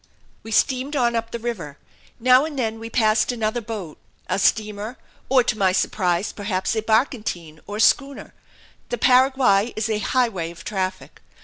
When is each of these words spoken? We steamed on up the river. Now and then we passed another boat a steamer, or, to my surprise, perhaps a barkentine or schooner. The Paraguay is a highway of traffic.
We 0.41 0.49
steamed 0.49 0.95
on 0.95 1.15
up 1.15 1.29
the 1.29 1.37
river. 1.37 1.77
Now 2.19 2.43
and 2.43 2.57
then 2.57 2.79
we 2.79 2.89
passed 2.89 3.31
another 3.31 3.61
boat 3.61 3.99
a 4.25 4.39
steamer, 4.39 4.97
or, 5.29 5.43
to 5.43 5.55
my 5.55 5.71
surprise, 5.73 6.31
perhaps 6.33 6.75
a 6.75 6.81
barkentine 6.81 7.59
or 7.67 7.79
schooner. 7.79 8.33
The 8.89 8.97
Paraguay 8.97 9.73
is 9.75 9.89
a 9.89 9.99
highway 9.99 10.49
of 10.49 10.63
traffic. 10.63 11.21